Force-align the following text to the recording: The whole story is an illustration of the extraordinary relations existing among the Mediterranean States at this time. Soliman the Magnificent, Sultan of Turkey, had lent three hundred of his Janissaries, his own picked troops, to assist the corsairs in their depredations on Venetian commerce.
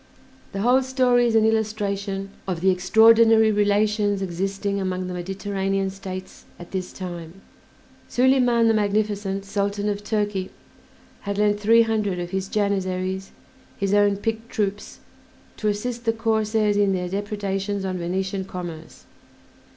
The 0.51 0.61
whole 0.61 0.81
story 0.81 1.27
is 1.27 1.35
an 1.35 1.45
illustration 1.45 2.31
of 2.47 2.61
the 2.61 2.71
extraordinary 2.71 3.51
relations 3.51 4.23
existing 4.23 4.81
among 4.81 5.05
the 5.05 5.13
Mediterranean 5.13 5.91
States 5.91 6.45
at 6.57 6.71
this 6.71 6.91
time. 6.91 7.41
Soliman 8.09 8.67
the 8.67 8.73
Magnificent, 8.73 9.45
Sultan 9.45 9.87
of 9.87 10.03
Turkey, 10.03 10.49
had 11.19 11.37
lent 11.37 11.59
three 11.59 11.83
hundred 11.83 12.17
of 12.17 12.31
his 12.31 12.47
Janissaries, 12.47 13.29
his 13.77 13.93
own 13.93 14.17
picked 14.17 14.49
troops, 14.49 15.01
to 15.57 15.67
assist 15.67 16.05
the 16.05 16.13
corsairs 16.13 16.77
in 16.77 16.93
their 16.93 17.07
depredations 17.07 17.85
on 17.85 17.99
Venetian 17.99 18.45
commerce. 18.45 19.05